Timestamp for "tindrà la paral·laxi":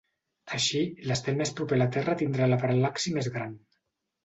2.23-3.17